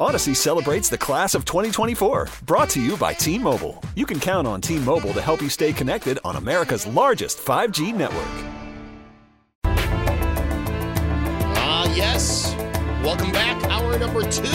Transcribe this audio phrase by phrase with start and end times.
[0.00, 3.82] Odyssey celebrates the class of 2024, brought to you by T Mobile.
[3.96, 7.92] You can count on T Mobile to help you stay connected on America's largest 5G
[7.92, 8.22] network.
[11.56, 12.54] Ah, uh, yes.
[13.02, 13.60] Welcome back.
[13.64, 14.46] Hour number two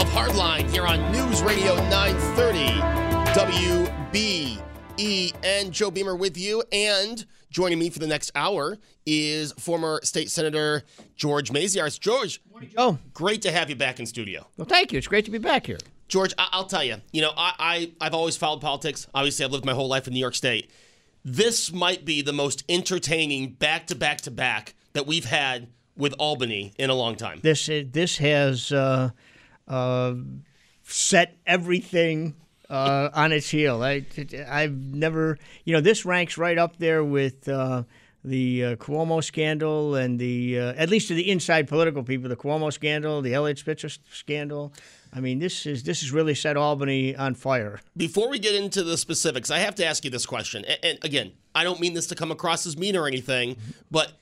[0.00, 2.80] of Hardline here on News Radio 930
[4.96, 5.70] WBEN.
[5.70, 6.62] Joe Beamer with you.
[6.72, 7.26] And
[7.56, 10.82] joining me for the next hour is former State Senator
[11.16, 11.98] George Maziarz.
[11.98, 12.98] George, Morning, Joe.
[13.14, 14.46] great to have you back in studio.
[14.58, 14.98] Well, thank you.
[14.98, 15.78] It's great to be back here.
[16.06, 19.06] George, I- will tell you, you know, I-, I- I've always followed politics.
[19.14, 20.70] Obviously, I've lived my whole life in New York State.
[21.24, 26.12] This might be the most entertaining back to back to back that we've had with
[26.18, 27.40] Albany in a long time.
[27.42, 29.10] This this has uh,
[29.66, 30.14] uh,
[30.82, 32.34] set everything
[32.70, 33.82] uh, on its heel.
[33.82, 34.04] I,
[34.48, 37.84] I've never, you know, this ranks right up there with uh,
[38.24, 42.36] the uh, Cuomo scandal and the, uh, at least to the inside political people, the
[42.36, 44.72] Cuomo scandal, the Eliot Spitzer scandal.
[45.12, 47.80] I mean, this is this has really set Albany on fire.
[47.96, 50.64] Before we get into the specifics, I have to ask you this question.
[50.64, 53.56] And, and again, I don't mean this to come across as mean or anything,
[53.90, 54.12] but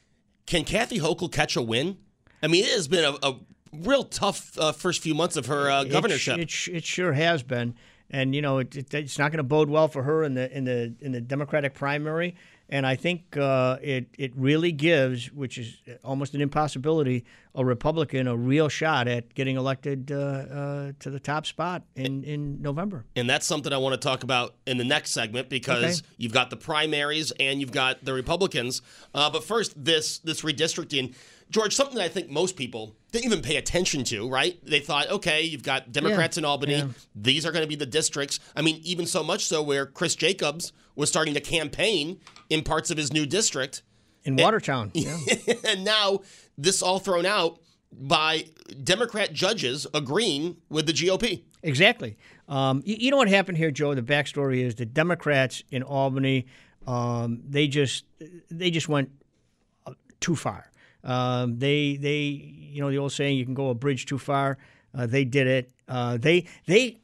[0.47, 1.97] can Kathy Hochul catch a win?
[2.43, 3.37] I mean, it has been a, a
[3.73, 6.39] real tough uh, first few months of her uh, governorship.
[6.39, 7.75] It, it, it, sure has been
[8.15, 10.57] and you know it, it, it's not going to bode well for her in the
[10.57, 12.37] in the in the Democratic primary.
[12.71, 18.27] And I think uh, it it really gives, which is almost an impossibility, a Republican
[18.27, 23.05] a real shot at getting elected uh, uh, to the top spot in, in November.
[23.17, 26.09] And that's something I want to talk about in the next segment because okay.
[26.17, 28.81] you've got the primaries and you've got the Republicans.
[29.13, 31.15] Uh, but first, this this redistricting.
[31.51, 34.59] George, something that I think most people didn't even pay attention to, right?
[34.65, 36.75] They thought, okay, you've got Democrats yeah, in Albany.
[36.75, 36.89] Yeah.
[37.15, 38.41] These are going to be the districts.
[38.57, 42.91] I mean, even so much so where Chris Jacobs was starting to campaign in parts
[42.91, 43.83] of his new district.
[44.25, 44.91] In Watertown.
[44.95, 45.05] And,
[45.47, 45.55] yeah.
[45.65, 46.21] and now
[46.59, 47.59] this all thrown out
[47.93, 48.47] by
[48.83, 51.43] Democrat judges agreeing with the GOP.
[51.63, 52.17] Exactly.
[52.49, 53.95] Um, you, you, know what happened here, Joe?
[53.95, 56.47] The backstory is the Democrats in Albany,
[56.87, 58.05] um, they just
[58.51, 59.11] they just went
[59.87, 60.71] uh, too far.
[61.05, 64.59] Um, they they you know the old saying you can go a bridge too far.
[64.97, 65.71] Uh, they did it.
[65.89, 66.99] Uh, they they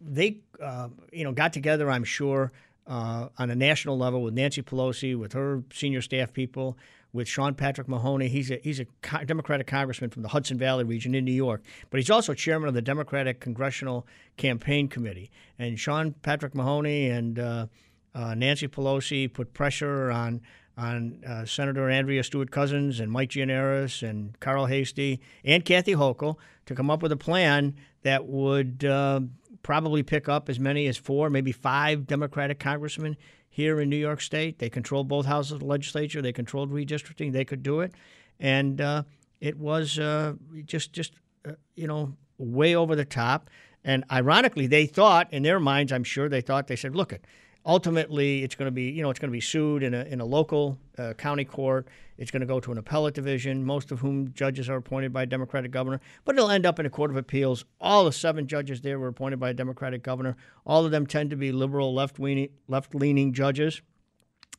[0.00, 1.90] they uh, you know got together.
[1.90, 2.52] I'm sure
[2.86, 6.76] uh, on a national level with Nancy Pelosi, with her senior staff people,
[7.12, 8.28] with Sean Patrick Maloney.
[8.28, 8.86] He's a he's a
[9.24, 12.74] Democratic congressman from the Hudson Valley region in New York, but he's also chairman of
[12.74, 15.30] the Democratic Congressional Campaign Committee.
[15.58, 17.66] And Sean Patrick Maloney and uh,
[18.14, 20.40] uh, Nancy Pelosi put pressure on
[20.76, 26.36] on uh, Senator Andrea Stewart Cousins and Mike Gianaris and Carl Heastie and Kathy Hochul
[26.66, 29.20] to come up with a plan that would uh,
[29.62, 33.16] probably pick up as many as four, maybe five Democratic congressmen
[33.48, 34.58] here in New York State.
[34.58, 36.22] They controlled both houses of the legislature.
[36.22, 37.32] They controlled redistricting.
[37.32, 37.92] They could do it,
[38.40, 39.02] and uh,
[39.40, 40.34] it was uh,
[40.64, 41.12] just just
[41.46, 43.50] uh, you know way over the top.
[43.84, 47.26] And ironically, they thought in their minds, I'm sure they thought they said, "Look, it
[47.64, 50.20] ultimately it's going to be you know it's going to be sued in a, in
[50.20, 51.88] a local uh, county court.
[52.18, 55.22] It's going to go to an appellate division most of whom judges are appointed by
[55.22, 56.00] a democratic governor.
[56.24, 57.64] But it'll end up in a court of appeals.
[57.80, 60.36] All the seven judges there were appointed by a democratic governor.
[60.64, 63.82] All of them tend to be liberal left-leaning left-leaning judges.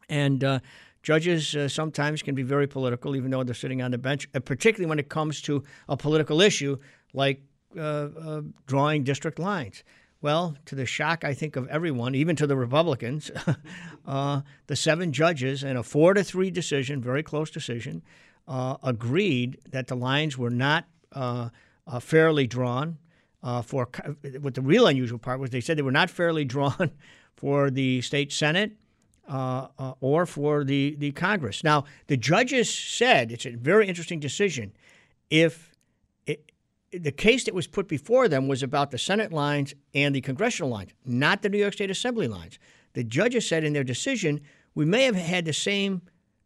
[0.10, 0.60] And uh,
[1.04, 4.40] judges uh, sometimes can be very political even though they're sitting on the bench uh,
[4.40, 6.78] particularly when it comes to a political issue
[7.14, 7.42] like
[7.78, 9.84] uh, uh, drawing district lines
[10.24, 13.30] well, to the shock, I think, of everyone, even to the Republicans,
[14.08, 18.02] uh, the seven judges in a four to three decision, very close decision,
[18.48, 21.50] uh, agreed that the lines were not uh,
[21.86, 22.98] uh fairly drawn.
[23.44, 23.90] Uh, for
[24.40, 26.92] what the real unusual part was, they said they were not fairly drawn
[27.36, 28.72] for the state senate
[29.28, 29.68] uh,
[30.00, 31.62] or for the the Congress.
[31.62, 34.72] Now, the judges said it's a very interesting decision.
[35.30, 35.73] If
[37.00, 40.70] the case that was put before them was about the Senate lines and the congressional
[40.70, 42.60] lines, not the New York State Assembly lines.
[42.94, 44.42] The judges said in their decision,
[44.76, 46.02] we may have had the same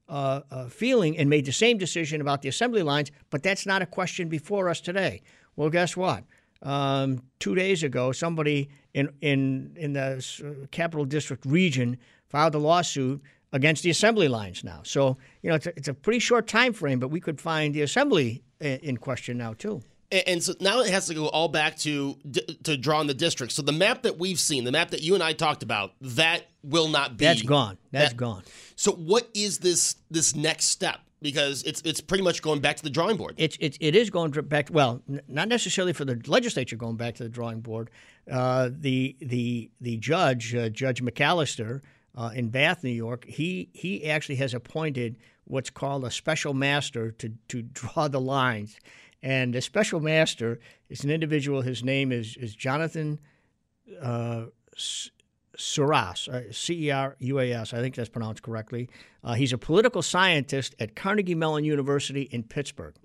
[0.09, 3.81] uh, uh, feeling and made the same decision about the assembly lines, but that's not
[3.81, 5.21] a question before us today.
[5.55, 6.23] Well, guess what?
[6.61, 11.97] Um, two days ago, somebody in in in the Capital District region
[12.29, 13.21] filed a lawsuit
[13.53, 14.81] against the assembly lines now.
[14.83, 17.75] So you know it's a, it's a pretty short time frame, but we could find
[17.75, 19.81] the assembly uh, in question now too.
[20.09, 22.17] And, so now it has to go all back to
[22.63, 23.51] to drawing the district.
[23.51, 26.45] So the map that we've seen, the map that you and I talked about, that
[26.63, 27.25] will not be.
[27.25, 27.77] That's gone.
[27.91, 28.43] That's that- gone.
[28.75, 30.99] So what is this this next step?
[31.21, 33.35] Because it's it's pretty much going back to the drawing board.
[33.37, 34.69] It's it, it is going back.
[34.71, 37.89] Well, n- not necessarily for the legislature going back to the drawing board.
[38.31, 41.81] Uh, the the the judge, uh, Judge McAllister,
[42.15, 47.11] uh, in Bath, New York, he he actually has appointed what's called a special master
[47.11, 48.77] to to draw the lines.
[49.21, 50.59] And the special master
[50.89, 51.61] is an individual.
[51.61, 53.19] His name is is Jonathan
[54.01, 54.45] uh,
[55.57, 57.73] Cervas, uh, C E R U A S.
[57.73, 58.89] I think that's pronounced correctly.
[59.23, 62.95] Uh, he's a political scientist at Carnegie Mellon University in Pittsburgh.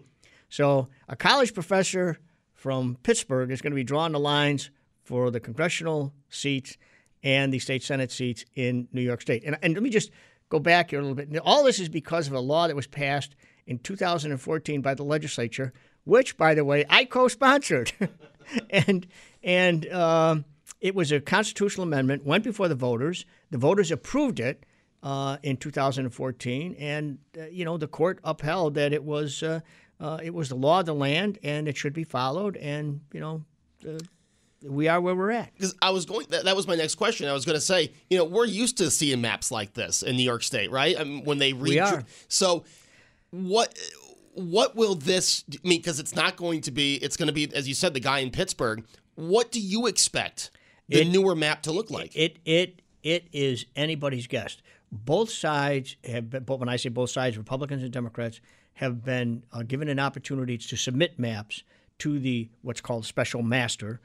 [0.49, 2.19] So, a college professor
[2.53, 4.71] from Pittsburgh is going to be drawing the lines
[5.03, 6.77] for the congressional seats
[7.23, 9.45] and the state senate seats in New York State.
[9.45, 10.11] And, and let me just
[10.49, 11.37] go back here a little bit.
[11.39, 13.35] All this is because of a law that was passed
[13.67, 15.73] in 2014 by the legislature,
[16.05, 17.93] which, by the way, I co-sponsored,
[18.71, 19.07] and
[19.43, 20.45] and um,
[20.81, 22.25] it was a constitutional amendment.
[22.25, 23.25] Went before the voters.
[23.51, 24.65] The voters approved it
[25.03, 29.61] uh, in 2014, and uh, you know the court upheld that it was uh,
[30.01, 32.57] uh, it was the law of the land and it should be followed.
[32.57, 33.45] And you know.
[33.87, 33.99] Uh,
[34.65, 35.53] we are where we're at.
[35.55, 37.29] Because I was going, that, that was my next question.
[37.29, 40.17] I was going to say, you know, we're used to seeing maps like this in
[40.17, 40.97] New York State, right?
[40.97, 42.05] I mean, when they read, We are.
[42.29, 42.63] so
[43.31, 43.77] what
[44.33, 45.79] what will this mean?
[45.81, 48.21] Because it's not going to be, it's going to be, as you said, the guy
[48.21, 48.85] in Pittsburgh.
[49.15, 50.51] What do you expect
[50.89, 52.17] the It- newer map to look like?
[52.17, 54.57] It it it is anybody's guess.
[54.91, 56.45] Both sides have been.
[56.45, 58.41] But when I say both sides, Republicans and Democrats
[58.75, 61.63] have been uh, given an opportunity to submit maps
[61.99, 64.01] to the what's called special master.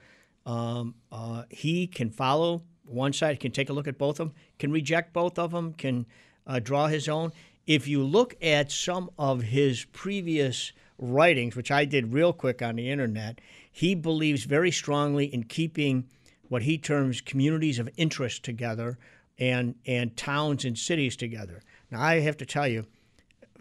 [0.46, 4.36] Um, uh, he can follow one side, can take a look at both of them,
[4.60, 6.06] can reject both of them, can
[6.46, 7.32] uh, draw his own.
[7.68, 12.78] If you look at some of his previous writings, which I did real quick on
[12.78, 16.06] the internet, he believes very strongly in keeping
[16.48, 18.98] what he terms communities of interest together
[19.38, 21.62] and and towns and cities together.
[21.92, 22.86] Now I have to tell you,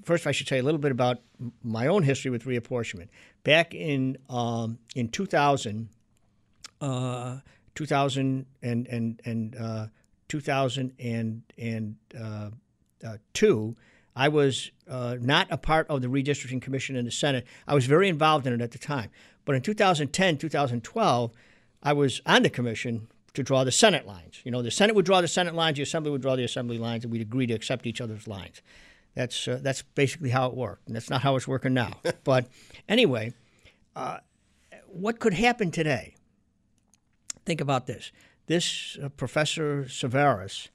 [0.05, 1.19] first I should tell you a little bit about
[1.65, 3.09] my own history with reapportionment.
[3.43, 5.89] Back in um, in 2000,
[6.81, 7.39] uh,
[7.75, 9.87] 2000 and and and uh,
[10.29, 12.51] 2000 and and uh,
[13.05, 13.77] uh, two,
[14.17, 17.47] I was uh, not a part of the redistricting commission in the Senate.
[17.69, 19.11] I was very involved in it at the time.
[19.45, 21.31] But in 2010, 2012,
[21.83, 24.41] I was on the commission to draw the Senate lines.
[24.43, 26.79] You know, the Senate would draw the Senate lines, the Assembly would draw the Assembly
[26.79, 28.63] lines, and we'd agree to accept each other's lines.
[29.15, 31.93] That's uh, that's basically how it worked, and that's not how it's working now.
[32.25, 32.49] but
[32.89, 33.35] anyway,
[33.95, 34.19] uh,
[34.87, 36.15] what could happen today?
[37.45, 38.13] Think about this.
[38.47, 40.69] This uh, Professor Cervas,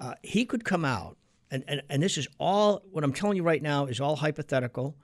[0.00, 1.16] uh, he could come out,
[1.52, 4.96] and, and, and this is all, what I'm telling you right now is all hypothetical.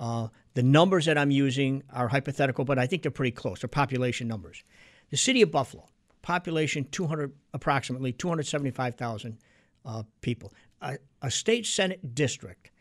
[0.00, 3.60] Uh, the numbers that I'm using are hypothetical, but I think they're pretty close.
[3.60, 4.64] They're population numbers.
[5.10, 5.88] The city of Buffalo,
[6.20, 9.38] population 200, approximately 275,000
[9.84, 10.52] uh, people.
[10.80, 12.72] A, a state senate district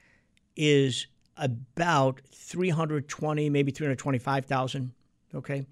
[0.56, 1.06] is
[1.38, 4.92] about 320, maybe 325,000.
[5.36, 5.68] Okay,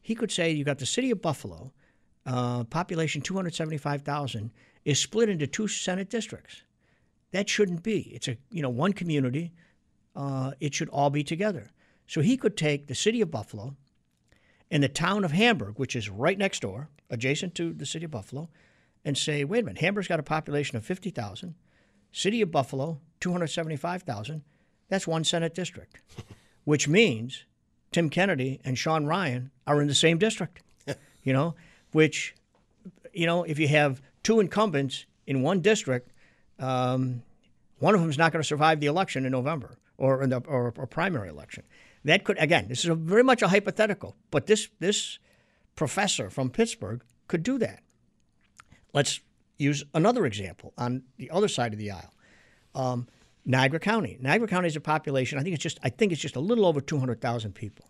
[0.00, 1.70] he could say you got the city of Buffalo,
[2.24, 4.50] uh, population 275,000,
[4.86, 6.62] is split into two senate districts.
[7.32, 8.00] That shouldn't be.
[8.14, 9.52] It's a you know one community.
[10.16, 11.70] Uh, it should all be together.
[12.06, 13.76] So he could take the city of Buffalo
[14.70, 18.10] and the town of Hamburg, which is right next door, adjacent to the city of
[18.10, 18.48] Buffalo,
[19.04, 21.54] and say, wait a minute, Hamburg's got a population of 50,000,
[22.12, 24.42] city of Buffalo, 275,000.
[24.88, 26.00] That's one Senate district,
[26.64, 27.44] which means
[27.92, 30.62] Tim Kennedy and Sean Ryan are in the same district,
[31.22, 31.54] you know,
[31.92, 32.34] which,
[33.12, 36.10] you know, if you have two incumbents in one district,
[36.58, 37.22] um,
[37.78, 40.38] one of them is not going to survive the election in November or in the
[40.46, 41.64] or, or primary election.
[42.04, 45.18] That could again, this is very much a hypothetical, but this this
[45.74, 47.82] professor from Pittsburgh could do that.
[48.92, 49.20] Let's
[49.58, 52.14] use another example on the other side of the aisle.
[52.74, 53.08] Um,
[53.44, 54.18] Niagara County.
[54.20, 55.38] Niagara County has a population.
[55.38, 55.78] I think it's just.
[55.82, 57.86] I think it's just a little over two hundred thousand people.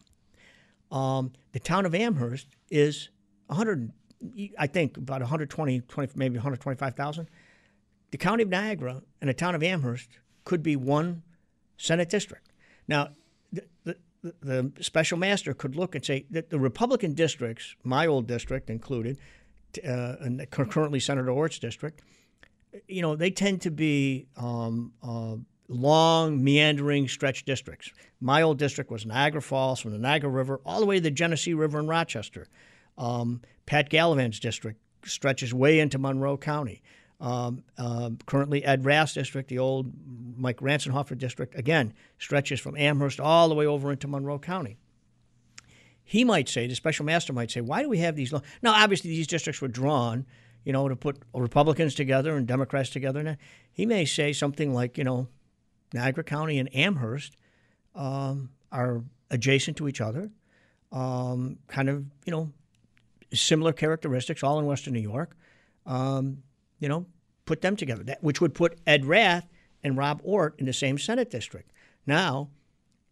[0.90, 3.10] Um, the town of Amherst is
[3.46, 3.92] 100.
[4.58, 7.28] I think about 120, 20, maybe 125,000.
[8.10, 10.08] The county of Niagara and the town of Amherst
[10.44, 11.22] could be one
[11.76, 12.48] Senate district.
[12.86, 13.10] Now,
[13.52, 13.96] the, the,
[14.40, 19.18] the special master could look and say that the Republican districts, my old district included,
[19.86, 22.00] uh, and currently Senator Ortt's district,
[22.86, 25.36] you know, they tend to be um, uh,
[25.68, 27.90] long, meandering stretch districts.
[28.20, 31.10] My old district was Niagara Falls from the Niagara River all the way to the
[31.10, 32.46] Genesee River in Rochester.
[32.96, 36.82] Um, Pat Gallivan's district stretches way into Monroe County.
[37.20, 39.92] Um, uh, currently, Ed Rath's district, the old
[40.36, 44.76] Mike Ranzenhofer district, again stretches from Amherst all the way over into Monroe County.
[46.08, 48.32] he might say, the special master might say, why do we have these?
[48.32, 48.40] Lo-?
[48.62, 50.24] Now, obviously, these districts were drawn,
[50.64, 53.20] you know, to put Republicans together and Democrats together.
[53.20, 53.36] And
[53.70, 55.28] he may say something like, you know,
[55.92, 57.36] Niagara County and Amherst
[57.94, 60.30] um, are adjacent to each other,
[60.92, 62.52] um, kind of, you know,
[63.34, 65.36] similar characteristics, all in Western New York.
[65.84, 66.42] Um,
[66.78, 67.06] you know,
[67.44, 69.48] put them together, that, which would put Ed Rath
[69.82, 71.72] and Rob Ortt in the same Senate district.
[72.06, 72.50] Now,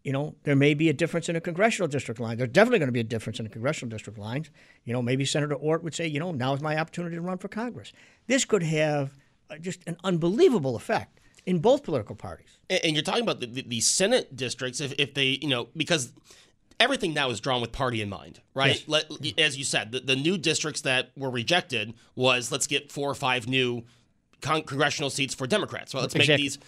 [0.03, 2.37] you know, there may be a difference in a congressional district line.
[2.37, 4.49] There's definitely going to be a difference in the congressional district lines.
[4.85, 7.37] You know, maybe Senator Ortt would say, you know, now is my opportunity to run
[7.37, 7.91] for Congress.
[8.27, 9.17] This could have
[9.49, 12.57] uh, just an unbelievable effect in both political parties.
[12.69, 15.67] And, and you're talking about the, the, the, Senate districts, if, if they, you know,
[15.75, 16.13] because
[16.79, 18.75] everything now is drawn with party in mind, right?
[18.75, 18.83] Yes.
[18.87, 23.09] Let, as you said, the, the new districts that were rejected was let's get four
[23.09, 23.83] or five new
[24.41, 25.93] con- congressional seats for Democrats.
[25.93, 26.43] Well, let's make Exactly.
[26.43, 26.59] these.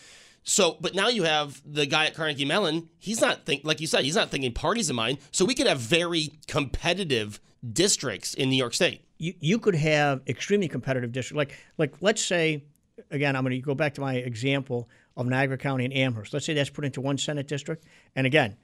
[0.44, 2.90] So, but now you have the guy at Carnegie Mellon.
[2.98, 4.04] He's not think like you said.
[4.04, 5.20] He's not thinking parties in mind.
[5.32, 7.40] So we could have very competitive
[7.74, 9.04] districts in New York State.
[9.18, 11.38] you, you could have extremely competitive districts.
[11.38, 12.64] Like, like let's say,
[13.12, 16.34] again, I'm going to go back to my example of Niagara County and Amherst.
[16.34, 17.86] Let's say that's put into one Senate district.
[18.16, 18.56] And again,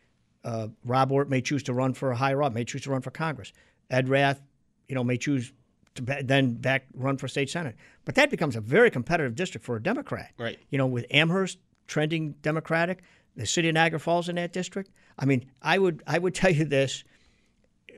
[0.46, 3.02] uh, Rob Ortt may choose to run for a higher up, may choose to run
[3.02, 3.52] for Congress.
[3.90, 4.42] Ed Rath,
[4.88, 5.52] you know, may choose
[5.96, 7.76] to ba- then back run for state senate.
[8.06, 10.32] But that becomes a very competitive district for a Democrat.
[10.38, 10.60] Right.
[10.70, 13.02] You know, with Amherst trending Democratic,
[13.36, 14.92] the city of Niagara Falls in that district.
[15.18, 17.04] I mean, I would I would tell you this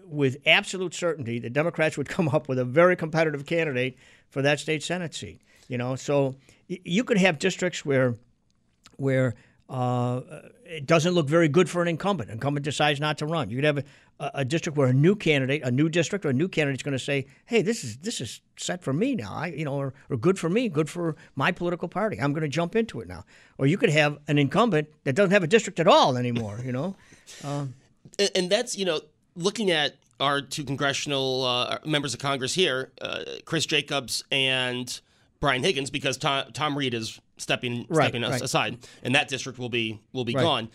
[0.05, 3.97] with absolute certainty, the Democrats would come up with a very competitive candidate
[4.29, 5.41] for that state senate seat.
[5.67, 6.35] You know, so
[6.69, 8.15] y- you could have districts where
[8.95, 9.35] where
[9.69, 10.21] uh,
[10.65, 12.29] it doesn't look very good for an incumbent.
[12.29, 13.49] Incumbent decides not to run.
[13.49, 13.77] You could have
[14.19, 16.83] a, a, district where a new candidate, a new district, or a new candidate is
[16.83, 19.33] going to say, "Hey, this is this is set for me now.
[19.33, 22.17] I, you know, or, or good for me, good for my political party.
[22.21, 23.25] I'm going to jump into it now."
[23.57, 26.61] Or you could have an incumbent that doesn't have a district at all anymore.
[26.63, 26.95] You know,
[27.43, 27.73] and,
[28.35, 29.01] and that's you know
[29.35, 35.01] looking at our two congressional uh, members of Congress here, uh, Chris Jacobs and
[35.39, 38.41] Brian Higgins, because Tom, Tom Reed is stepping Right, stepping us right.
[38.41, 40.41] aside, and that district will be will be Right.
[40.43, 40.69] gone.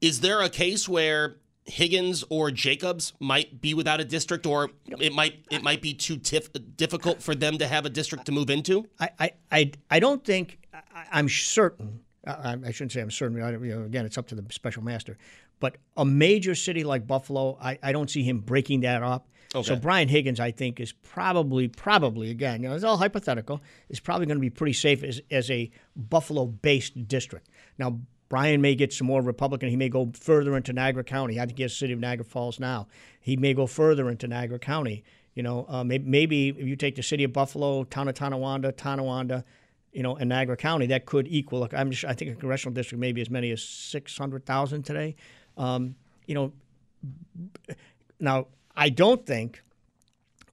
[0.00, 1.36] Is there a case where
[1.66, 6.16] Higgins or Jacobs might be without a district, or it might it might be too
[6.16, 8.86] tif- difficult for them to have a district to move into?
[8.98, 12.00] I, I, I, I don't think I, I'm certain.
[12.26, 13.40] I, I shouldn't say I'm certain.
[13.42, 15.16] I, you know, again, it's up to the special master.
[15.58, 19.28] But a major city like Buffalo, I, I don't see him breaking that up.
[19.62, 23.60] So Brian Higgins, I think, is probably, probably again, you know, it's all hypothetical.
[23.88, 27.48] Is probably going to be pretty safe as, as a Buffalo-based district.
[27.76, 29.68] Now, Brian may get some more Republican.
[29.68, 31.40] He may go further into Niagara County.
[31.40, 32.86] I think he has the city of Niagara Falls now.
[33.20, 35.02] He may go further into Niagara County.
[35.34, 38.70] You know, uh, maybe, maybe if you take the city of Buffalo, town of Tonawanda,
[38.70, 39.44] Tonawanda,
[39.92, 41.68] you know, and Niagara County, that could equal.
[41.72, 45.16] I'm just, I think a congressional district maybe as many as six hundred thousand today.
[45.56, 46.52] Um, you know,
[48.20, 48.46] now
[48.80, 49.62] I don't think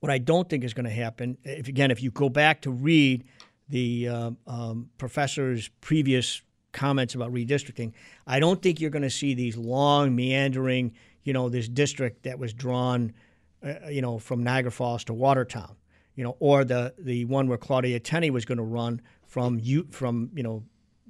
[0.01, 1.37] what I don't think is going to happen.
[1.45, 3.23] If again, if you go back to read
[3.69, 6.41] the uh, um, professor's previous
[6.73, 7.93] comments about redistricting,
[8.27, 10.93] I don't think you're going to see these long meandering.
[11.23, 13.13] You know, this district that was drawn,
[13.63, 15.77] uh, you know, from Niagara Falls to Watertown,
[16.15, 19.87] you know, or the the one where Claudia Tenney was going to run from you
[19.89, 20.63] from you know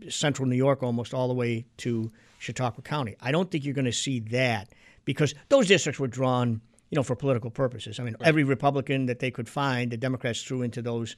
[0.08, 3.16] central New York almost all the way to Chautauqua County.
[3.20, 4.70] I don't think you're going to see that
[5.04, 8.00] because those districts were drawn, you know, for political purposes.
[8.00, 11.15] I mean, every Republican that they could find, the Democrats threw into those,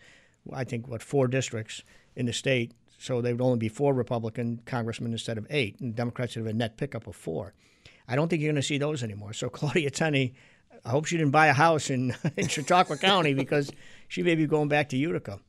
[0.51, 1.83] I think, what four districts
[2.15, 2.73] in the state.
[2.97, 6.53] So there would only be four Republican congressmen instead of eight, and Democrats would have
[6.53, 7.53] a net pickup of four.
[8.07, 9.33] I don't think you're going to see those anymore.
[9.33, 10.33] So Claudia Tenney,
[10.83, 13.71] I hope she didn't buy a house in, in Chautauqua County because
[14.07, 15.39] she may be going back to Utica.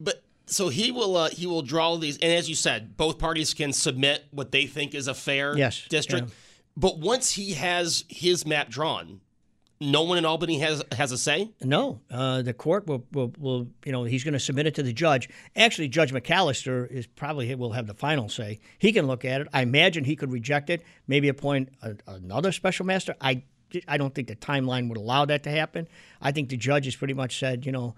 [0.00, 3.52] But so he will uh, he will draw these, and as you said, both parties
[3.52, 6.28] can submit what they think is a fair Yes, district.
[6.28, 6.34] yeah.
[6.76, 9.20] But once he has his map drawn,
[9.80, 11.50] no one in Albany has has a say.
[11.62, 14.82] No, uh, the court will, will, will, you know, he's going to submit it to
[14.82, 15.28] the judge.
[15.54, 18.58] Actually, Judge McAllister is probably will have the final say.
[18.78, 19.48] He can look at it.
[19.52, 23.14] I imagine he could reject it, maybe appoint a, another special master.
[23.20, 23.42] I,
[23.86, 25.86] I don't think the timeline would allow that to happen.
[26.20, 27.94] I think the judge has pretty much said, you know,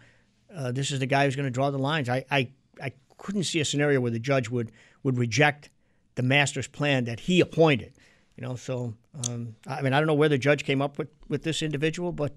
[0.54, 2.08] uh, this is the guy who's going to draw the lines.
[2.08, 2.50] I, I,
[2.82, 4.70] I couldn't see a scenario where the judge would,
[5.02, 5.70] would reject
[6.16, 7.94] the master's plan that he appointed.
[8.36, 8.94] You know, so
[9.26, 12.12] um, I mean, I don't know where the judge came up with, with this individual,
[12.12, 12.32] but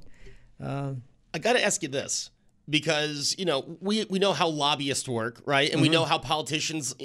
[0.60, 2.32] I got to ask you this
[2.70, 5.72] because you know we we know how lobbyists work, right?
[5.72, 5.94] And we Mm-hmm.
[5.94, 6.96] know how politicians.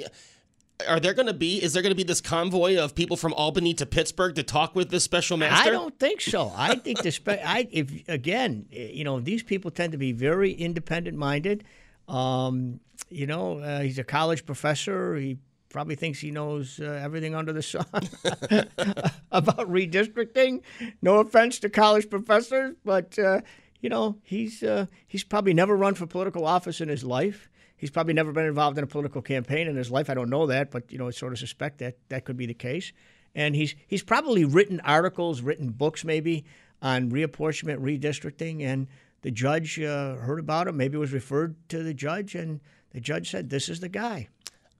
[0.87, 1.61] Are there going to be?
[1.61, 4.75] Is there going to be this convoy of people from Albany to Pittsburgh to talk
[4.75, 5.67] with this special master?
[5.67, 6.53] I don't think so.
[6.55, 10.53] I think the spe- I if again, you know, these people tend to be very
[10.53, 11.65] independent minded.
[12.07, 15.15] Um, you know, uh, he's a college professor.
[15.17, 15.37] He
[15.69, 17.85] probably thinks he knows uh, everything under the sun
[19.31, 20.61] about redistricting.
[21.01, 23.41] No offense to college professors, but uh,
[23.79, 27.49] you know he's uh, he's probably never run for political office in his life.
[27.77, 30.09] He's probably never been involved in a political campaign in his life.
[30.09, 32.45] I don't know that, but you know, I sort of suspect that that could be
[32.45, 32.91] the case.
[33.35, 36.45] And he's he's probably written articles, written books, maybe
[36.81, 38.87] on reapportionment, redistricting, and
[39.21, 40.73] the judge uh, heard about it.
[40.73, 42.59] Maybe was referred to the judge, and
[42.91, 44.27] the judge said, "This is the guy."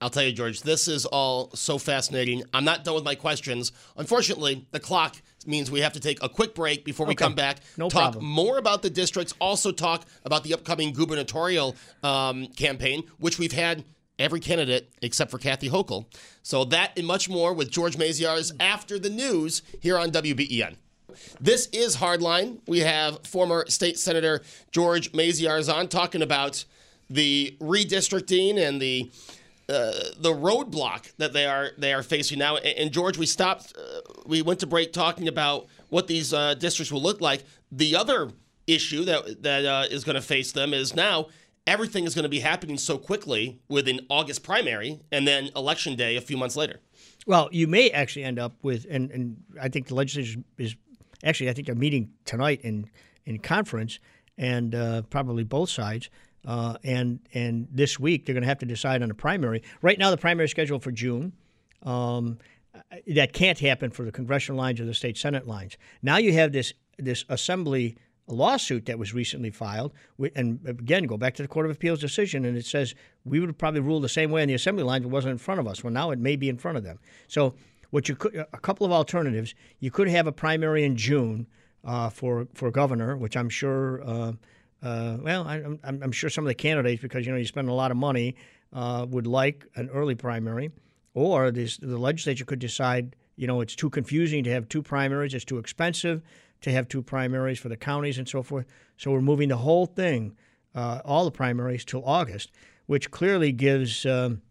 [0.00, 2.42] I'll tell you, George, this is all so fascinating.
[2.54, 3.70] I'm not done with my questions.
[3.98, 5.16] Unfortunately, the clock
[5.46, 7.24] means we have to take a quick break before we Okay.
[7.24, 7.58] come back.
[7.76, 8.24] No talk problem.
[8.24, 13.84] more about the districts, also talk about the upcoming gubernatorial um, campaign, which we've had
[14.18, 16.06] every candidate except for Kathy Hochul.
[16.42, 20.76] So that and much more with George Maziarz after the news here on WBEN.
[21.40, 22.60] This is Hardline.
[22.66, 24.40] We have former state senator
[24.72, 26.64] George Maziarz on talking about
[27.08, 29.10] the redistricting and the
[29.70, 32.56] uh, the roadblock that they are they are facing now.
[32.56, 33.74] And, and George, we stopped.
[33.76, 37.44] Uh, we went to break talking about what these uh, districts will look like.
[37.70, 38.30] The other
[38.66, 41.28] issue that that uh, is going to face them is now
[41.66, 45.94] everything is going to be happening so quickly with an August primary and then election
[45.96, 46.80] day a few months later.
[47.26, 50.74] Well, you may actually end up with, and, and I think the legislature is
[51.22, 52.90] actually, I think they're meeting tonight in
[53.26, 54.00] in conference,
[54.38, 56.08] and uh, probably both sides.
[56.46, 59.62] Uh, and and this week they're going to have to decide on a primary.
[59.82, 61.32] Right now, the primary is scheduled for June.
[61.82, 62.38] Um,
[63.06, 65.76] that can't happen for the congressional lines or the state senate lines.
[66.02, 69.92] Now you have this this assembly lawsuit that was recently filed,
[70.36, 72.94] and again go back to the Court of Appeals decision, and it says
[73.24, 75.04] we would probably rule the same way on the assembly lines.
[75.04, 75.82] It wasn't in front of us.
[75.82, 76.98] Well, now it may be in front of them.
[77.28, 77.54] So
[77.90, 79.54] what you could a couple of alternatives.
[79.80, 81.46] You could have a primary in June
[81.84, 84.02] uh, for for governor, which I'm sure.
[84.04, 84.32] Uh,
[84.82, 87.68] uh, well, I, I'm, I'm sure some of the candidates, because you know you spend
[87.68, 88.36] a lot of money,
[88.72, 90.70] uh, would like an early primary,
[91.14, 95.34] or this, the legislature could decide, you know, it's too confusing to have two primaries,
[95.34, 96.22] it's too expensive
[96.60, 98.66] to have two primaries for the counties and so forth.
[98.96, 100.36] So we're moving the whole thing,
[100.74, 102.50] uh, all the primaries, till August,
[102.86, 104.04] which clearly gives.
[104.06, 104.42] Um,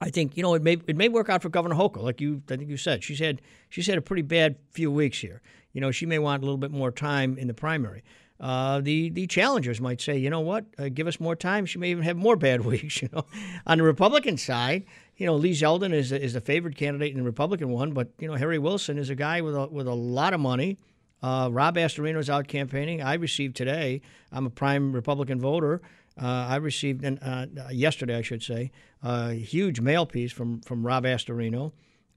[0.00, 2.42] I think you know it may it may work out for Governor Hochul, like you
[2.50, 3.02] I think you said.
[3.02, 5.40] She's had she's had a pretty bad few weeks here.
[5.72, 8.02] You know, she may want a little bit more time in the primary.
[8.40, 11.66] Uh, the the challengers might say, you know what, uh, give us more time.
[11.66, 13.00] She may even have more bad weeks.
[13.00, 13.24] You know,
[13.66, 14.84] on the Republican side,
[15.16, 18.26] you know, Lee Zeldin is is the favored candidate in the Republican one, but you
[18.26, 20.78] know, Harry Wilson is a guy with a with a lot of money.
[21.22, 23.00] Uh, Rob Astorino's out campaigning.
[23.00, 24.02] I received today.
[24.30, 25.80] I'm a prime Republican voter.
[26.20, 28.70] Uh, I received an, uh, yesterday, I should say,
[29.02, 31.72] a huge mail piece from from Rob Astorino.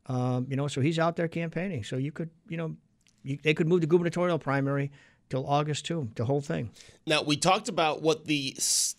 [0.07, 1.83] Um, you know, so he's out there campaigning.
[1.83, 2.75] So you could, you know,
[3.23, 4.91] you, they could move the gubernatorial primary
[5.29, 6.71] till August too, the whole thing.
[7.05, 8.55] Now, we talked about what the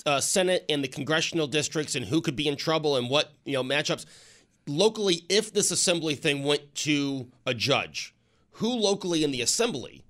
[0.07, 3.55] uh, Senate and the congressional districts and who could be in trouble and what, you
[3.55, 4.07] know, matchups.
[4.67, 8.15] Locally, if this assembly thing went to a judge,
[8.53, 10.05] who locally in the assembly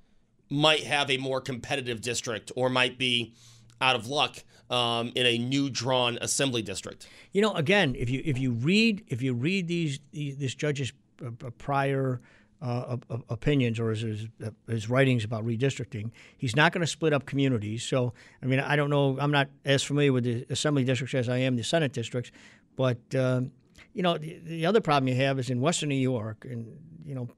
[0.51, 3.35] might have a more competitive district or might be
[3.81, 7.07] out of luck um, in a new drawn assembly district?
[7.33, 10.93] You know, again, if you if you read if you read these, these this judge's
[11.25, 12.21] uh, prior
[12.61, 14.27] uh, op- op- opinions or his, his
[14.69, 17.83] his writings about redistricting, he's not going to split up communities.
[17.83, 19.17] So, I mean, I don't know.
[19.21, 22.31] I'm not as familiar with the assembly districts as I am the Senate districts,
[22.77, 23.53] but um,
[23.93, 26.67] you know, the, the other problem you have is in Western New York, and
[27.05, 27.29] you know,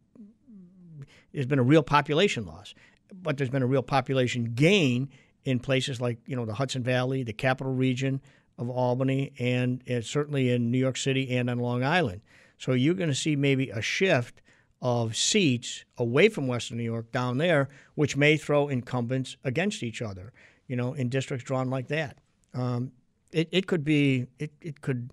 [1.33, 2.75] there's been a real population loss,
[3.23, 5.11] but there's been a real population gain
[5.45, 8.21] in places like you know the Hudson Valley, the capital region
[8.59, 12.21] of Albany, and uh, certainly in New York City and on Long Island.
[12.59, 14.43] So you're going to see maybe a shift
[14.83, 20.01] of seats away from Western New York down there, which may throw incumbents against each
[20.01, 20.33] other.
[20.67, 22.19] You know, in districts drawn like that,
[22.55, 22.93] um,
[23.33, 25.11] it, it could be it, it could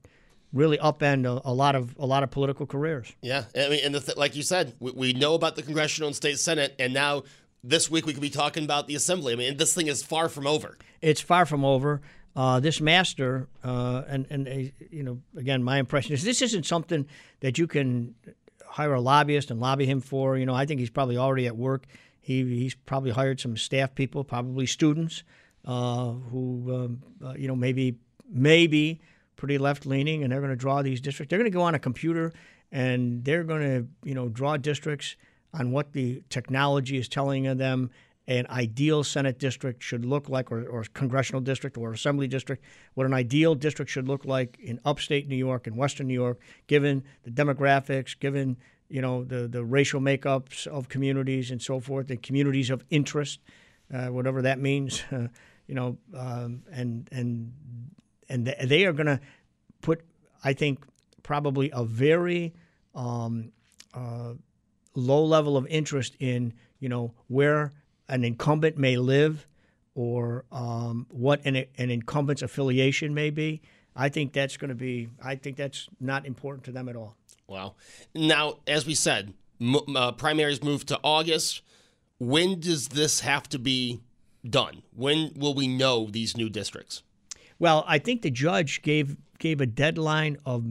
[0.53, 3.13] really upend a, a lot of a lot of political careers.
[3.21, 6.07] Yeah, I mean, and the th- like you said, we, we know about the congressional
[6.07, 7.23] and state senate, and now
[7.63, 9.33] this week we could be talking about the assembly.
[9.33, 10.77] I mean, this thing is far from over.
[11.01, 12.01] it's far from over.
[12.35, 14.51] Uh, this master, uh, and and uh,
[14.91, 17.07] you know, again, my impression is this isn't something
[17.39, 18.13] that you can
[18.77, 20.37] hire a lobbyist and lobby him for.
[20.37, 21.85] You know, I think he's probably already at work.
[22.21, 25.23] He he's probably hired some staff people, probably students,
[25.65, 27.97] uh, who um, uh, you know maybe
[28.29, 29.01] maybe
[29.35, 31.29] pretty left leaning, and they're going to draw these districts.
[31.29, 32.33] They're going to go on a computer
[32.71, 35.15] and they're going to you know draw districts
[35.53, 37.89] on what the technology is telling them
[38.27, 42.63] an ideal Senate district should look like, or, or congressional district or assembly district,
[42.93, 46.39] what an ideal district should look like in upstate New York and western New York,
[46.67, 48.57] given the demographics, given
[48.89, 53.39] you know the, the racial makeups of communities and so forth, the communities of interest,
[53.93, 55.27] uh, whatever that means, uh,
[55.67, 57.53] you know, um, and and
[58.29, 59.19] and th- they are going to
[59.81, 60.01] put,
[60.43, 60.85] I think,
[61.23, 62.53] probably a very
[62.93, 63.51] um,
[63.93, 64.33] uh,
[64.95, 67.73] low level of interest in you know where
[68.09, 69.47] an incumbent may live
[69.95, 73.61] or um, what an, an incumbent's affiliation may be.
[73.95, 75.09] I think that's going to be.
[75.23, 77.15] I think that's not important to them at all.
[77.47, 77.75] Wow.
[78.13, 81.61] Now, as we said, m- uh, primaries move to August.
[82.19, 84.01] When does this have to be
[84.47, 84.83] done?
[84.95, 87.01] When will we know these new districts?
[87.59, 90.63] Well, I think the judge gave gave a deadline of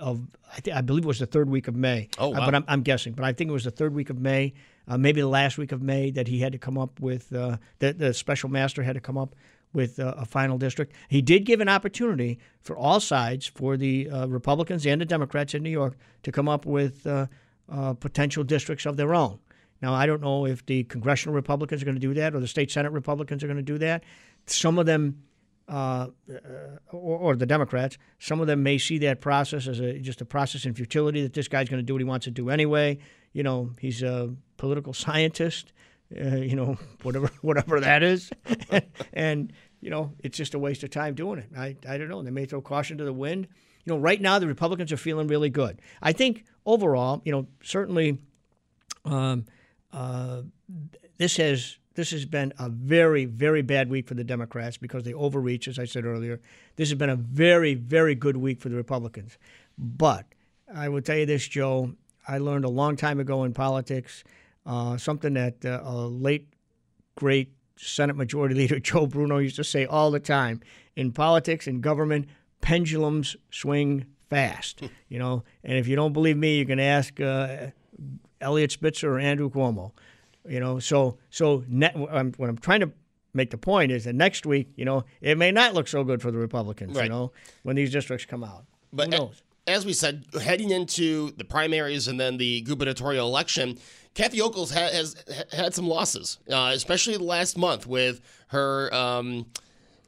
[0.00, 0.20] of
[0.56, 2.08] I, th- I believe it was the third week of May.
[2.18, 3.12] Oh, Uh, but I'm, I'm guessing.
[3.12, 4.52] But I think it was the third week of May,
[4.88, 7.58] uh, maybe the last week of May, that he had to come up with uh,
[7.78, 9.36] the the special master had to come up
[9.72, 10.94] with uh, a final district.
[11.08, 15.54] He did give an opportunity for all sides, for the uh, Republicans and the Democrats
[15.54, 17.26] in New York, to come up with uh,
[17.70, 19.38] uh, potential districts of their own.
[19.80, 22.48] Now, I don't know if the congressional Republicans are going to do that or the
[22.48, 24.02] state Senate Republicans are going to do that.
[24.46, 25.22] Some of them
[25.70, 26.08] uh,
[26.90, 30.24] or, or the Democrats, some of them may see that process as a, just a
[30.24, 32.98] process in futility that this guy's going to do what he wants to do anyway.
[33.32, 35.72] You know, he's a political scientist.
[36.12, 38.32] Uh, you know, whatever whatever that is,
[39.12, 41.48] and you know, it's just a waste of time doing it.
[41.56, 42.20] I I don't know.
[42.20, 43.46] They may throw caution to the wind.
[43.84, 45.80] You know, right now the Republicans are feeling really good.
[46.02, 48.18] I think overall, you know, certainly
[49.04, 49.44] um,
[49.92, 50.42] uh,
[51.16, 55.14] this has this has been a very very bad week for the Democrats because they
[55.14, 56.40] overreach, as I said earlier.
[56.76, 59.38] This has been a very very good week for the Republicans.
[59.76, 60.26] But
[60.74, 61.94] I will tell you this, Joe.
[62.28, 64.22] I learned a long time ago in politics
[64.66, 66.46] uh, something that uh, a late
[67.16, 70.60] great Senate Majority Leader Joe Bruno used to say all the time:
[70.96, 72.28] in politics and government,
[72.60, 74.82] pendulums swing fast.
[75.08, 77.68] you know, and if you don't believe me, you can ask uh,
[78.40, 79.92] Eliot Spitzer or Andrew Cuomo.
[80.48, 82.90] You know, so so net, I'm, what I'm trying to
[83.34, 86.20] make the point is that next week, you know, it may not look so good
[86.22, 86.96] for the Republicans.
[86.96, 88.64] You know, when these districts come out.
[88.92, 89.42] But Who knows?
[89.66, 93.78] as we said, heading into the primaries and then the gubernatorial election,
[94.14, 98.92] Kathy Hochul ha- has ha- had some losses, uh, especially the last month with her
[98.92, 99.46] um,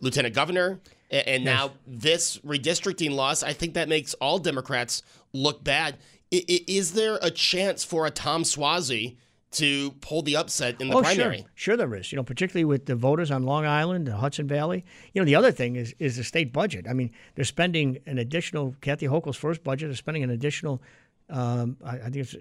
[0.01, 0.81] lieutenant governor.
[1.11, 5.03] And now this redistricting loss, I think that makes all Democrats
[5.35, 5.99] look bad.
[6.33, 9.17] I- i- Is there a chance for a Tom Suozzi
[9.53, 11.39] to pull the upset in the oh, primary?
[11.39, 12.11] sure, sure there is.
[12.13, 14.85] You know, particularly with the voters on Long Island, the Hudson Valley.
[15.13, 16.87] You know, the other thing is is the state budget.
[16.89, 18.75] I mean, they're spending an additional.
[18.81, 20.83] Kathy Hochul's first budget is spending an additional.
[21.31, 22.35] Um, I, I think it's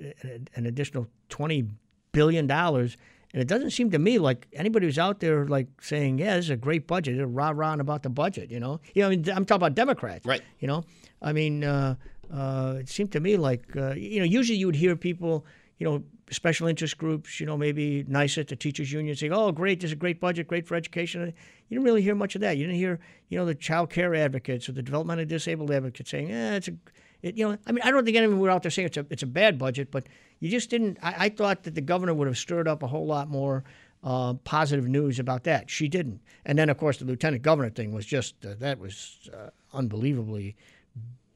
[0.56, 1.68] an, additional twenty
[2.12, 2.98] billion dollars.
[3.34, 6.46] And it doesn't seem to me like anybody who's out there like saying, "Yeah, this
[6.46, 8.52] is a great budget." They're rah rahing about the budget.
[8.52, 9.08] You know, you know.
[9.08, 10.42] I mean, I'm talking about Democrats, Right.
[10.60, 10.84] You know,
[11.22, 11.96] I mean, uh,
[12.34, 15.46] uh, it seemed to me like uh, you know, usually you would hear people,
[15.78, 19.82] you know, special interest groups, you know, maybe NYSUT the teachers union saying, "Oh, great,
[19.82, 22.58] this is a great budget, great for education." You didn't really hear much of that.
[22.58, 26.30] You didn't hear, you know, the child care advocates or the developmentally disabled advocates saying,
[26.30, 26.74] "Yeah, it's a,"
[27.22, 29.06] it, you know, I mean, I don't think anyone were out there saying it's a
[29.10, 30.08] it's a bad budget, but
[30.40, 30.98] you just didn't.
[31.02, 33.64] I, I thought that the governor would have stirred up a whole lot more.
[34.04, 35.70] Uh, positive news about that.
[35.70, 36.22] She didn't.
[36.44, 40.56] And then, of course, the lieutenant governor thing was just uh, that was uh, unbelievably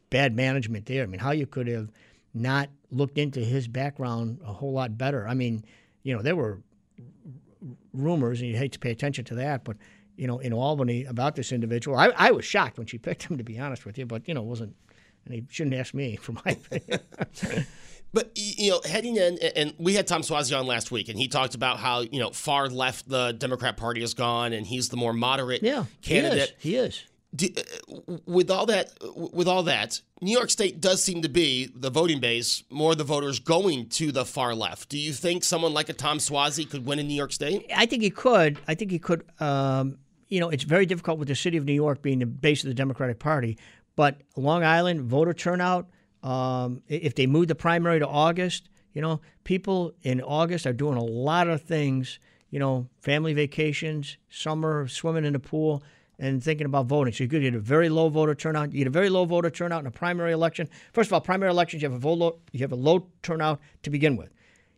[0.10, 1.03] bad management there.
[1.03, 1.91] I mean, how you could have
[2.35, 5.27] not looked into his background a whole lot better.
[5.27, 5.63] I mean,
[6.03, 6.61] you know, there were
[7.93, 9.77] rumors, and you hate to pay attention to that, but
[10.17, 13.37] you know, in Albany about this individual, I, I was shocked when she picked him,
[13.37, 14.05] to be honest with you.
[14.05, 14.75] But you know, it wasn't,
[15.25, 16.99] and he shouldn't ask me for my opinion.
[18.13, 21.27] But you know, heading in, and we had Tom Suozzi on last week, and he
[21.27, 24.95] talked about how you know far left the Democrat Party has gone, and he's the
[24.95, 26.55] more moderate yeah, candidate.
[26.57, 27.03] He is.
[27.33, 31.89] Uh, with all that, with all that, New York State does seem to be the
[31.89, 34.89] voting base, more of the voters going to the far left.
[34.89, 37.65] Do you think someone like a Tom Suozzi could win in New York State?
[37.75, 38.59] I think he could.
[38.67, 39.25] I think he could.
[39.41, 39.97] Um,
[40.29, 42.69] you know, it's very difficult with the city of New York being the base of
[42.69, 43.57] the Democratic Party.
[43.95, 45.88] But Long Island voter turnout.
[46.23, 50.97] Um, if they move the primary to August, you know, people in August are doing
[50.97, 52.19] a lot of things.
[52.49, 55.83] You know, family vacations, summer, swimming in the pool,
[56.19, 57.13] and thinking about voting.
[57.13, 58.71] So you could get a very low voter turnout.
[58.71, 60.69] You get a very low voter turnout in a primary election.
[60.93, 63.60] First of all, primary elections you have a vote low, you have a low turnout
[63.84, 64.32] to begin with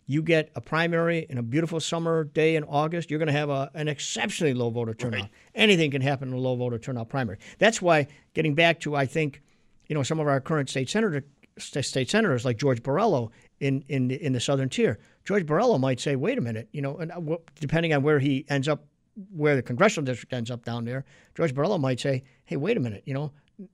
[0.07, 3.49] you get a primary in a beautiful summer day in August, you're going to have
[3.49, 5.27] a, an exceptionally low voter turnout.
[5.53, 7.37] Anything can happen in a low voter turnout primary.
[7.59, 9.41] That's why, getting back to, I think,
[9.87, 11.25] you know, some of our current state senator
[11.57, 15.79] st- state senators like George Borrello in in the, in the southern tier, George Borrello
[15.79, 18.85] might say, "Wait a minute," you know, and uh, depending on where he ends up,
[19.31, 22.79] where the congressional district ends up down there, George Borrello might say, "Hey, wait a
[22.79, 23.31] minute," you know,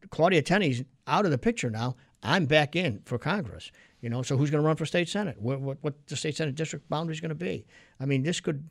[0.09, 1.95] Claudia Tenney's out of the picture now.
[2.21, 3.71] I'm back in for Congress.
[4.01, 5.39] You know, so who's going to run for state senate?
[5.39, 7.65] What, what what the state senate district boundary is going to be?
[7.99, 8.67] I mean, this could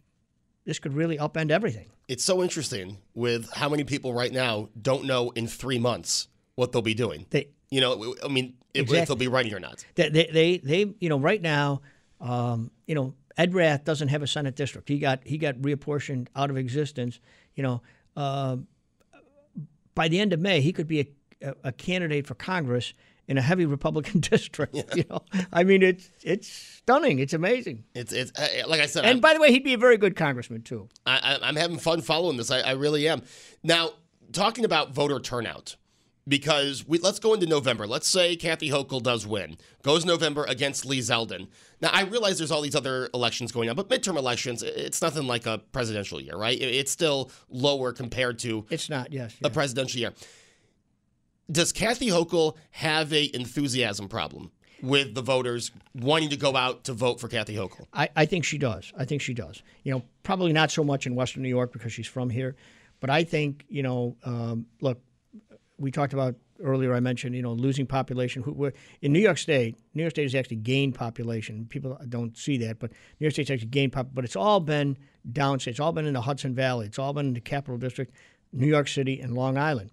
[0.64, 1.88] this could really upend everything.
[2.08, 6.72] It's so interesting with how many people right now don't know in three months what
[6.72, 7.26] they'll be doing.
[7.30, 9.84] They You know, I mean, if, if they'll be running or not.
[9.94, 11.80] They, they, they, they you know, right now,
[12.20, 14.88] um, you know, Ed Rath doesn't have a Senate district.
[14.88, 17.20] He got he got reapportioned out of existence.
[17.54, 17.82] You know,
[18.16, 18.56] uh,
[19.94, 22.94] by the end of May, he could be a, a, candidate for Congress
[23.28, 24.76] in a heavy Republican district.
[24.94, 27.18] You know, I mean, it's it's stunning.
[27.18, 27.84] It's amazing.
[27.94, 29.04] It's it's uh, like I said.
[29.04, 30.88] And I'm- by the way, he'd be a very good congressman too.
[31.06, 32.50] I, I- I'm having fun following this.
[32.50, 33.22] I, I really am.
[33.62, 33.90] Now,
[34.32, 35.76] talking about voter turnout,
[36.28, 37.86] because we, let's go into November.
[37.86, 41.48] Let's say Kathy Hochul does win, goes November against Lee Zeldin.
[41.80, 45.26] Now, I realize there's all these other elections going on, but midterm elections, it's nothing
[45.26, 46.60] like a presidential year, right?
[46.60, 49.12] It's still lower compared to It's not.
[49.12, 49.36] Yes.
[49.42, 50.12] a presidential year.
[51.50, 56.92] Does Kathy Hochul have a enthusiasm problem with the voters wanting to go out to
[56.92, 57.86] vote for Kathy Hochul?
[57.92, 58.92] I, I think she does.
[58.96, 59.62] I think she does.
[59.82, 62.54] You know, probably not so much in Western New York because she's from here,
[63.00, 64.16] but I think you know.
[64.24, 65.00] Um, look,
[65.82, 66.94] we talked about earlier.
[66.94, 68.72] I mentioned you know losing population.
[69.02, 69.76] In New York State?
[69.94, 71.66] New York State has actually gained population.
[71.68, 74.08] People don't see that, but New York State's actually gained pop.
[74.14, 74.96] But it's all been
[75.30, 75.68] downstate.
[75.68, 76.86] It's all been in the Hudson Valley.
[76.86, 78.14] It's all been in the Capital District,
[78.52, 79.90] New York City, and Long Island.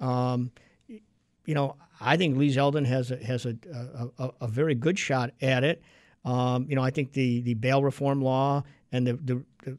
[0.00, 0.52] Um,
[0.88, 4.98] you know, I think Lee Zeldin has a, has a, a, a, a very good
[4.98, 5.82] shot at it.
[6.24, 9.78] Um, you know, I think the, the bail reform law and the, the, the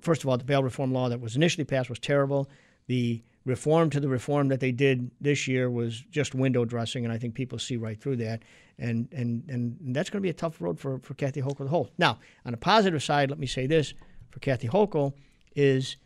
[0.00, 2.48] first of all, the bail reform law that was initially passed was terrible.
[2.88, 7.12] The reform to the reform that they did this year was just window dressing, and
[7.12, 8.42] I think people see right through that.
[8.78, 11.68] And and and that's going to be a tough road for for Kathy Hochul to
[11.68, 11.90] hold.
[11.98, 13.94] Now, on the positive side, let me say this
[14.30, 15.12] for Kathy Hochul
[15.54, 15.96] is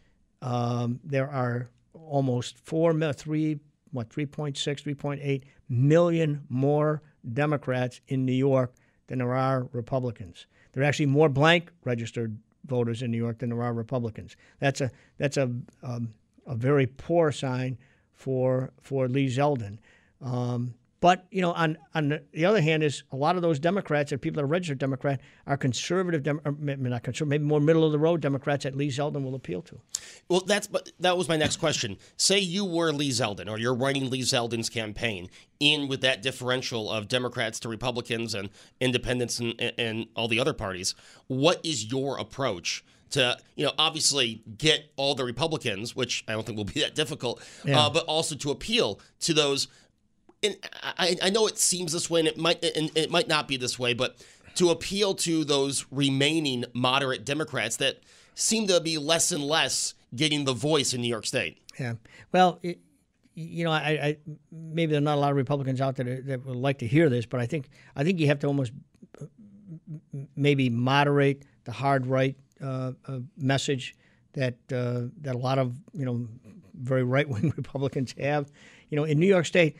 [0.42, 3.58] um, there are almost four, three,
[3.90, 8.74] what, 3.6, 3.8 million more Democrats in New York
[9.08, 10.46] than there are Republicans.
[10.72, 14.36] There are actually more blank registered voters in New York than there are Republicans.
[14.60, 15.50] That's a that's a
[15.82, 16.14] um,
[16.48, 17.78] a very poor sign
[18.12, 19.78] for for Lee Zeldin.
[20.20, 24.10] Um, but you know, on on the other hand, is a lot of those Democrats
[24.10, 27.92] and people that are registered Democrat are conservative, Dem- not conservative, maybe more middle of
[27.92, 29.80] the road Democrats that Lee Zeldin will appeal to.
[30.28, 31.98] Well, that's but that was my next question.
[32.16, 35.28] Say you were Lee Zeldin, or you're running Lee Zeldin's campaign
[35.60, 40.52] in with that differential of Democrats to Republicans and Independents and, and all the other
[40.52, 40.96] parties.
[41.28, 46.44] What is your approach to you know obviously get all the Republicans, which I don't
[46.46, 47.80] think will be that difficult, Yeah.
[47.86, 49.68] uh, but also to appeal to those.
[50.42, 50.56] And
[50.98, 53.56] I, I know it seems this way, and it might and it might not be
[53.56, 54.16] this way, but
[54.56, 58.00] to appeal to those remaining moderate Democrats that
[58.34, 61.58] seem to be less and less getting the voice in New York State.
[61.78, 61.94] Yeah.
[62.32, 62.78] Well, it,
[63.34, 64.16] you know, I, I
[64.50, 67.08] maybe there are not a lot of Republicans out there that, would like to hear
[67.08, 68.72] this, but I think I think you have to almost
[70.36, 73.96] maybe moderate the hard right uh, uh, message
[74.34, 76.26] that uh, that a lot of you know
[76.74, 78.50] very right wing Republicans have.
[78.90, 79.76] You know, in New York State,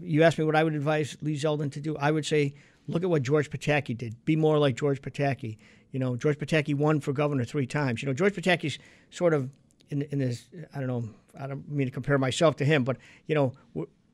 [0.00, 1.96] you asked me what I would advise Lee Zeldin to do.
[1.96, 2.54] I would say
[2.88, 4.24] look at what George Pataki did.
[4.24, 5.58] Be more like George Pataki.
[5.92, 8.02] You know, George Pataki won for governor three times.
[8.02, 8.78] You know, George Pataki's
[9.10, 9.50] sort of
[9.90, 10.48] in, in this.
[10.74, 11.08] I don't know.
[11.38, 13.52] I don't mean to compare myself to him, but you know,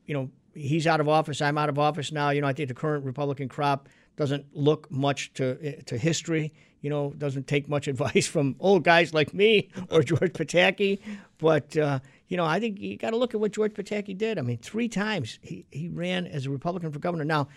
[0.05, 1.41] you know, he's out of office.
[1.41, 2.31] I'm out of office now.
[2.31, 6.53] You know, I think the current Republican crop doesn't look much to to history.
[6.81, 10.99] You know, doesn't take much advice from old guys like me or George Pataki.
[11.37, 14.37] But uh, you know, I think you got to look at what George Pataki did.
[14.37, 17.23] I mean, three times he, he ran as a Republican for governor.
[17.23, 17.47] Now,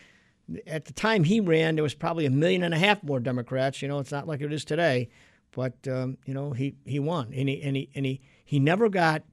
[0.67, 3.83] at the time he ran, there was probably a million and a half more Democrats.
[3.83, 5.09] You know, it's not like it is today.
[5.53, 8.89] But um, you know, he he won, and he and he and he he never
[8.89, 9.25] got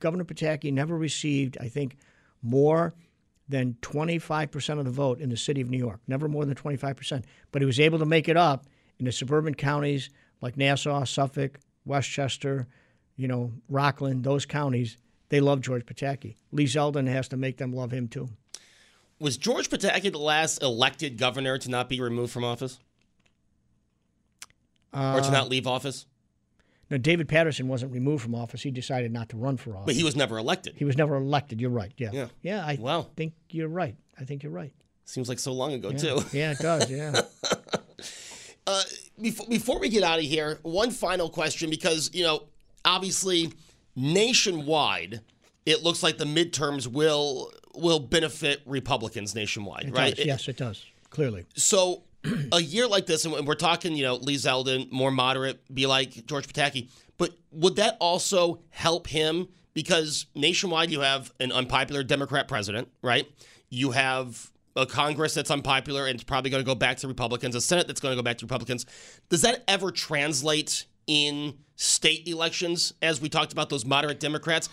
[0.00, 1.96] Governor Pataki never received, I think,
[2.42, 2.94] more
[3.48, 6.00] than 25% of the vote in the city of New York.
[6.06, 7.24] Never more than 25%.
[7.52, 8.66] But he was able to make it up
[8.98, 12.66] in the suburban counties like Nassau, Suffolk, Westchester,
[13.16, 14.96] you know, Rockland, those counties.
[15.28, 16.36] They love George Pataki.
[16.52, 18.28] Lee Zeldin has to make them love him too.
[19.18, 22.78] Was George Pataki the last elected governor to not be removed from office?
[24.94, 26.06] or to uh, not leave office?
[26.94, 28.62] Now, David Paterson wasn't removed from office.
[28.62, 29.86] He decided not to run for office.
[29.86, 30.76] But he was never elected.
[30.76, 31.60] He was never elected.
[31.60, 31.92] You're right.
[31.96, 32.10] Yeah.
[32.12, 32.26] Yeah.
[32.40, 32.64] Yeah.
[32.64, 33.08] I Wow.
[33.16, 33.96] think you're right.
[34.16, 34.72] I think you're right.
[35.04, 35.96] Seems like so long ago, Yeah.
[35.98, 36.24] too.
[36.32, 36.88] Yeah, it does.
[36.90, 37.20] Yeah.
[38.66, 38.82] Uh,
[39.20, 42.44] before, before we get out of here, one final question because, you know,
[42.82, 43.52] obviously
[43.94, 45.20] nationwide,
[45.66, 50.16] it looks like the midterms will will benefit Republicans nationwide, It right?
[50.16, 50.24] does.
[50.24, 50.82] Yes, it does.
[51.10, 51.44] Clearly.
[51.56, 52.04] So
[52.52, 56.26] a year like this, and we're talking, you know, Lee Zeldin, more moderate, be like
[56.26, 59.48] George Pataki, but would that also help him?
[59.74, 63.26] Because nationwide, you have an unpopular Democrat president, right?
[63.70, 67.54] You have a Congress that's unpopular and it's probably going to go back to Republicans,
[67.54, 68.86] a Senate that's going to go back to Republicans.
[69.28, 74.68] Does that ever translate in state elections, as we talked about those moderate Democrats?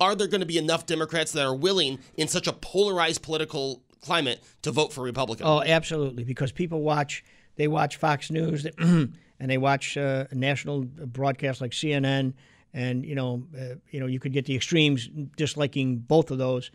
[0.00, 3.82] Are there going to be enough Democrats that are willing, in such a polarized political
[4.04, 5.46] climate, to vote for Republican?
[5.46, 7.24] Oh, absolutely, because people watch
[7.56, 12.34] they watch Fox News and they watch uh, national broadcasts like CNN,
[12.72, 16.70] and you know, uh, you know, you could get the extremes disliking both of those.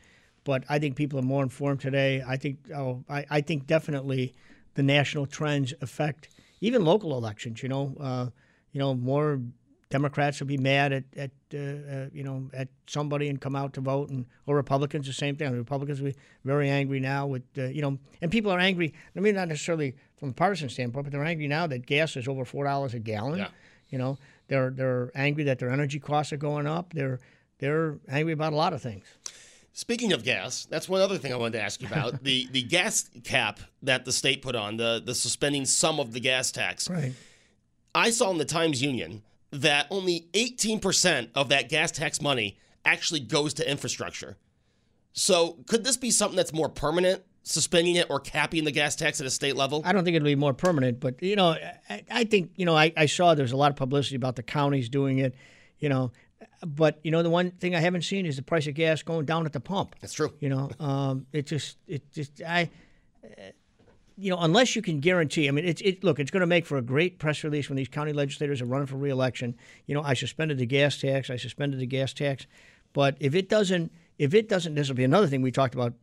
[0.45, 2.23] But I think people are more informed today.
[2.25, 4.33] I think, oh, I, I think definitely
[4.75, 6.29] the national trends affect
[6.61, 7.61] even local elections.
[7.61, 8.27] You know, uh,
[8.71, 9.41] you know, more
[9.89, 13.73] Democrats will be mad at, at uh, uh, you know at somebody and come out
[13.73, 15.51] to vote, and or Republicans the same thing.
[15.51, 18.93] The Republicans will be very angry now with uh, you know, and people are angry.
[19.15, 22.27] I mean, not necessarily from a partisan standpoint, but they're angry now that gas is
[22.27, 23.39] over four dollars a gallon.
[23.39, 23.47] Yeah.
[23.89, 26.93] You know, they're they're angry that their energy costs are going up.
[26.93, 27.19] They're
[27.57, 29.05] they're angry about a lot of things.
[29.73, 32.61] Speaking of gas, that's one other thing I wanted to ask you about the the
[32.61, 36.87] gas cap that the state put on the the suspending some of the gas tax.
[36.87, 37.13] Right.
[37.95, 43.19] I saw in the Times Union that only 18% of that gas tax money actually
[43.19, 44.37] goes to infrastructure.
[45.13, 49.19] So, could this be something that's more permanent, suspending it or capping the gas tax
[49.19, 49.81] at a state level?
[49.83, 51.55] I don't think it'll be more permanent, but you know,
[51.89, 54.43] I, I think you know, I, I saw there's a lot of publicity about the
[54.43, 55.33] counties doing it,
[55.79, 56.11] you know,
[56.65, 59.25] but you know, the one thing I haven't seen is the price of gas going
[59.25, 59.95] down at the pump.
[59.99, 60.33] That's true.
[60.39, 62.69] You know, um, it just, it just, I,
[64.19, 66.65] you know, unless you can guarantee, I mean, it's, it, look, it's going to make
[66.65, 69.55] for a great press release when these county legislators are running for reelection.
[69.85, 72.45] You know, I suspended the gas tax, I suspended the gas tax,
[72.93, 75.93] but if it doesn't, if it doesn't, this will be another thing we talked about,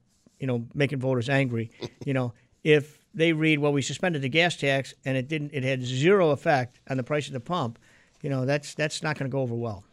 [0.40, 1.70] you know, making voters angry.
[2.06, 2.32] you know,
[2.64, 6.30] if they read, well, we suspended the gas tax and it didn't, it had zero
[6.30, 7.78] effect on the price of the pump,
[8.22, 9.84] you know, that's that's not going to go over well.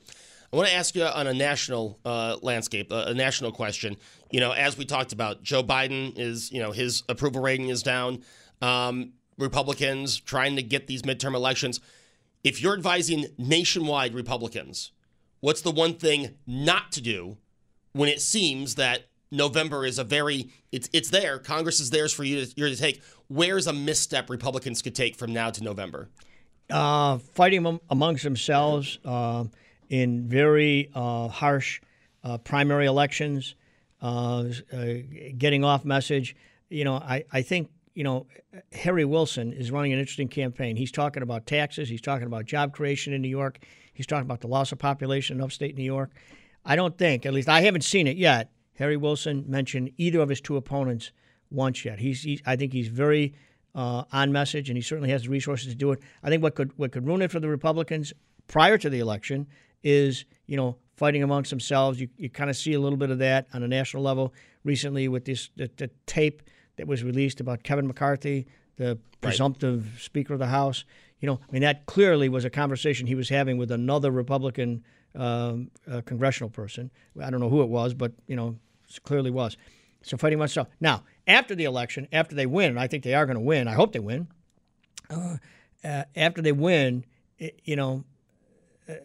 [0.54, 3.98] I want to ask you on a national uh, landscape, a, a national question.
[4.30, 7.82] You know, as we talked about, Joe Biden is, you know, his approval rating is
[7.82, 8.22] down.
[8.62, 11.80] Um, Republicans trying to get these midterm elections.
[12.44, 14.92] If you're advising nationwide Republicans,
[15.40, 17.38] what's the one thing not to do
[17.94, 21.40] when it seems that November is a very it's it's there.
[21.40, 23.02] Congress is theirs for you to, you to take.
[23.28, 26.10] Where's a misstep Republicans could take from now to November?
[26.70, 29.46] Uh, fighting amongst themselves uh,
[29.94, 31.80] in very uh, harsh
[32.24, 33.54] uh, primary elections,
[34.02, 34.86] uh, uh,
[35.38, 36.36] getting off message.
[36.70, 38.26] You know, I, I think, you know,
[38.72, 40.76] Harry Wilson is running an interesting campaign.
[40.76, 43.60] He's talking about taxes, he's talking about job creation in New York,
[43.94, 46.10] he's talking about the loss of population in upstate New York.
[46.66, 50.30] I don't think, at least I haven't seen it yet, Harry Wilson mentioned either of
[50.30, 51.12] his two opponents
[51.52, 52.00] once yet.
[52.00, 53.36] He's, he's I think he's very
[53.76, 56.00] uh, on message, and he certainly has the resources to do it.
[56.24, 58.12] I think what could what could ruin it for the Republicans
[58.48, 59.46] prior to the election
[59.84, 62.00] is you know fighting amongst themselves.
[62.00, 65.08] You, you kind of see a little bit of that on a national level recently
[65.08, 66.42] with this the, the tape
[66.78, 70.86] that was released about Kevin McCarthy, the presumptive Speaker of the House.
[71.20, 74.84] You know, I mean that clearly was a conversation he was having with another Republican
[75.16, 76.92] um, uh, congressional person.
[77.22, 78.58] I don't know who it was, but you know,
[78.90, 79.58] it clearly was.
[80.02, 80.76] So fighting amongst themselves.
[80.82, 83.68] Now, after the election, after they win, and I think they are going to win.
[83.68, 84.28] I hope they win.
[85.10, 85.38] Uh,
[85.84, 87.06] uh, after they win,
[87.38, 88.04] it, you know,
[88.90, 88.96] uh,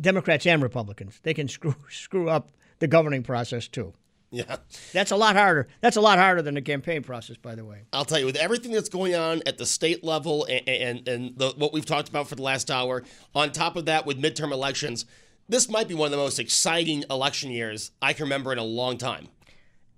[0.00, 3.92] Democrats and Republicans they can screw screw up the governing process too.
[4.32, 4.58] Yeah.
[4.92, 5.66] That's a lot harder.
[5.80, 7.82] That's a lot harder than the campaign process, by the way.
[7.92, 11.36] I'll tell you, with everything that's going on at the state level and and, and
[11.38, 13.02] the, what we've talked about for the last hour,
[13.34, 15.04] on top of that, with midterm elections,
[15.48, 18.64] this might be one of the most exciting election years I can remember in a
[18.64, 19.28] long time.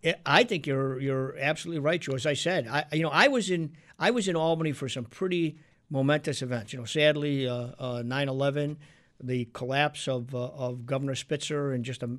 [0.02, 2.14] I- I think you're you're absolutely right, Joe.
[2.14, 5.04] As I said, I you know I was in I was in Albany for some
[5.04, 5.58] pretty
[5.90, 6.72] momentous events.
[6.72, 8.76] You know, sadly, uh, uh, 9/11,
[9.22, 12.10] the collapse of uh, of Governor Spitzer in just a,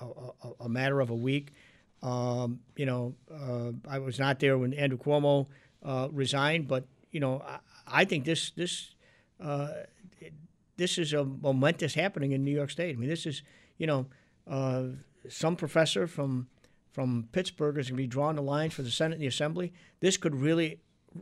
[0.00, 1.52] a, a, matter of a week.
[2.02, 5.46] Um, you know, uh, I was not there when Andrew Cuomo
[5.84, 8.94] uh, resigned, but you know, I, I think this this
[9.40, 9.68] uh,
[10.76, 12.96] this is a momentous happening in New York State.
[12.96, 13.42] I mean, this is
[13.78, 14.06] you know,
[14.46, 14.84] uh,
[15.28, 16.48] some professor from
[16.92, 19.72] from Pittsburgh is going to be drawing the lines for the Senate and the Assembly.
[20.00, 20.78] This could really,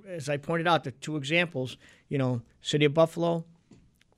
[0.06, 1.76] as I pointed out, the two examples.
[2.08, 3.44] You know, City of Buffalo,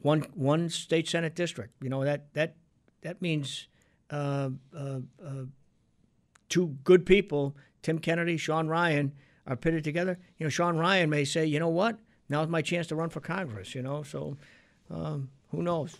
[0.02, 1.74] one one state Senate district.
[1.82, 2.56] You know that that
[3.02, 3.68] that means.
[4.10, 5.44] Uh, uh, uh,
[6.50, 9.12] two good people, Tim Kennedy, Sean Ryan,
[9.46, 10.18] are pitted together.
[10.38, 11.98] You know, Sean Ryan may say, you know what,
[12.28, 13.74] now's my chance to run for Congress.
[13.74, 14.36] You know, so
[14.90, 15.96] um, who knows?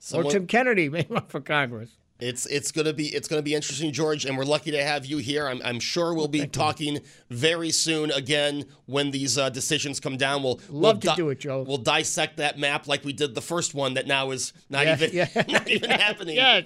[0.00, 1.90] Someone- or Tim Kennedy may run for Congress.
[2.24, 5.18] It's it's gonna be it's gonna be interesting, George, and we're lucky to have you
[5.18, 5.46] here.
[5.46, 10.42] I'm, I'm sure we'll be talking very soon again when these uh, decisions come down.
[10.42, 11.62] We'll Love we'll to do it, Joe.
[11.68, 14.94] We'll dissect that map like we did the first one that now is not Yeah,
[14.94, 15.28] even yeah.
[15.48, 16.36] not even happening.
[16.36, 16.62] Yeah.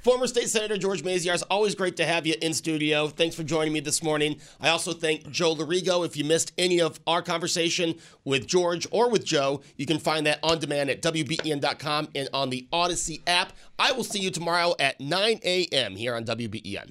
[0.00, 3.08] Former State Senator George Maziarz, always great to have you in studio.
[3.08, 4.40] Thanks for joining me this morning.
[4.60, 6.04] I also thank Joe Lorigo.
[6.04, 10.26] If you missed any of our conversation with George or with Joe, you can find
[10.26, 13.52] that on demand at WBEN.com and on the Audacy app.
[13.78, 15.96] I will see you tomorrow at 9 a.m.
[15.96, 16.90] here on WBEN.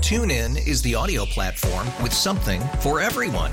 [0.00, 3.52] TuneIn is the audio platform with something for everyone.